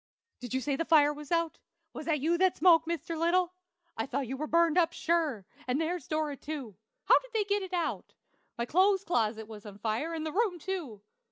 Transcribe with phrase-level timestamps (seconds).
[0.39, 1.59] "Did you say the fire was out?
[1.93, 3.15] Was that you that spoke, Mr.
[3.15, 3.53] Little?
[3.95, 6.75] I thought you were burned up, sure; and there's Dora, too.
[7.03, 8.15] How did they get it out?
[8.57, 11.03] My clothes closet was on fire, and the room, too!